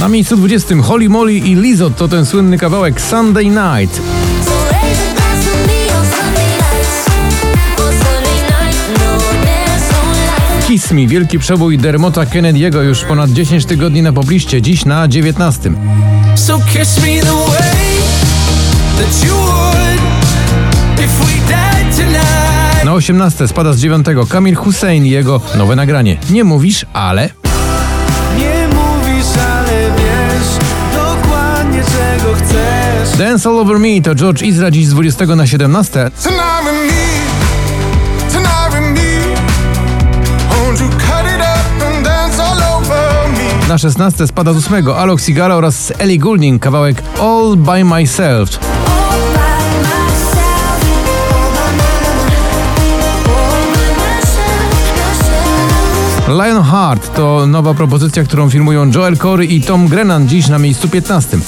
[0.00, 4.00] Na miejscu 20 Holly Molly i Lizot to ten słynny kawałek Sunday Night.
[10.66, 15.70] Kiss Me, wielki przebój Dermota Kennedy'ego już ponad 10 tygodni na pobliście, dziś na 19.
[16.34, 17.98] So kiss me the way
[18.98, 20.00] that you would
[20.98, 22.84] if we died tonight.
[22.84, 26.16] Na 18 spada z 9 Kamil Hussein i jego nowe nagranie.
[26.30, 27.47] Nie mówisz, ale...
[33.28, 36.10] Dance All Over Me to George Izra dziś z 20 na 17.
[43.68, 48.58] Na 16 spada z 8 Alok Sigara oraz Ellie Goulding kawałek All By Myself.
[56.28, 61.38] Lionheart to nowa propozycja, którą filmują Joel Corey i Tom Grennan dziś na miejscu 15.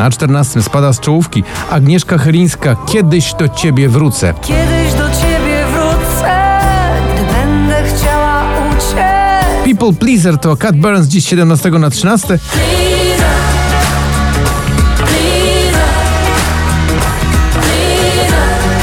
[0.00, 4.34] Na 14 spada z czołówki Agnieszka Chylińska Kiedyś do ciebie wrócę.
[4.42, 6.60] Kiedyś do ciebie wrócę,
[7.14, 9.78] gdy będę chciała uciec.
[9.78, 12.38] People Pleaser to Cat Burns dziś 17 na 13.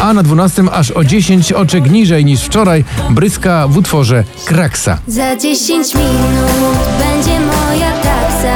[0.01, 4.97] a na 12 aż o 10 oczek niżej niż wczoraj bryska w utworze Kraksa.
[5.07, 8.55] Za 10 minut będzie moja taksa.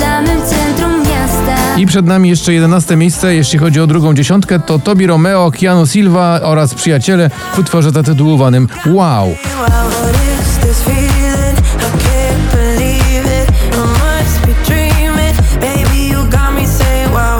[0.00, 1.76] Samym centrum miasta.
[1.76, 5.86] I przed nami jeszcze 11 miejsce, jeśli chodzi o drugą dziesiątkę, to Tobi Romeo, Keanu
[5.86, 9.34] Silva oraz przyjaciele w utworze zatytułowanym Wow.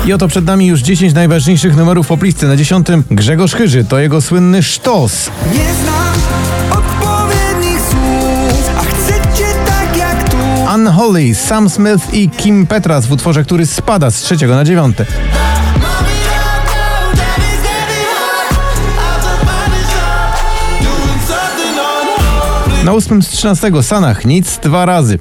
[0.07, 2.47] I oto przed nami już 10 najważniejszych numerów poplisty.
[2.47, 5.31] Na dziesiątym Grzegorz Chyży, to jego słynny sztos.
[5.53, 6.11] Nie znam
[10.75, 15.07] Unholy, Sam Smith i Kim Petras w utworze, który spada z trzeciego na dziewiąte.
[22.85, 25.19] Na ósmym z trzynastego Sanach nic dwa razy.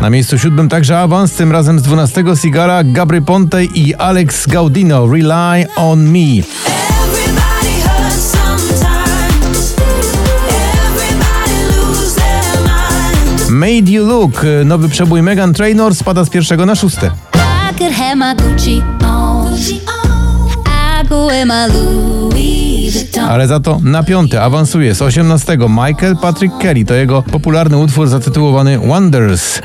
[0.00, 5.06] Na miejscu siódmym także awans, tym razem z 12 Sigara, Gabry Ponte i Alex Gaudino,
[5.06, 6.42] Rely on Me.
[13.56, 17.10] Made You Look, nowy przebój Megan Trainor spada z pierwszego na szóste.
[23.28, 26.84] Ale za to na piąte awansuje z 18 Michael Patrick Kelly.
[26.84, 29.60] To jego popularny utwór zatytułowany Wonders.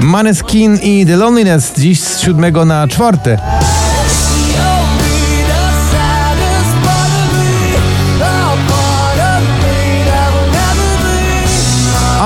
[0.00, 3.38] Maneskin i The Loneliness dziś z siódmego na czwarte.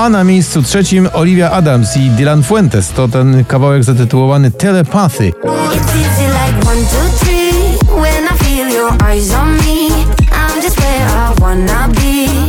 [0.09, 2.89] A na miejscu trzecim Olivia Adams i Dylan Fuentes.
[2.89, 5.31] To ten kawałek zatytułowany Telepathy.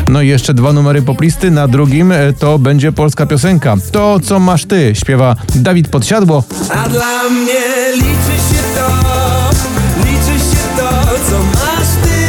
[0.09, 1.51] No i jeszcze dwa numery poplisty.
[1.51, 3.77] Na drugim e, to będzie polska piosenka.
[3.93, 6.45] To, co masz ty, śpiewa Dawid Podsiadło.
[6.71, 8.91] A dla mnie liczy się to,
[9.99, 10.91] liczy się to,
[11.31, 12.21] co masz ty.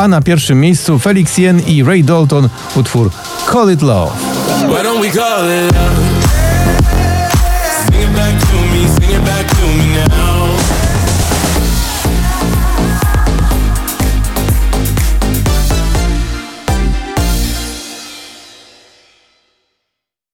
[0.00, 3.10] A na pierwszym miejscu Felix Jen i Ray Dalton utwór
[3.46, 4.12] Call It Love.
[4.68, 5.96] Why don't we call it love?
[7.86, 10.45] Sing it back to me, sing it back to me now.